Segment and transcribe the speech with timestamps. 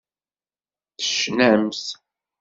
[0.97, 1.81] Tecnamt.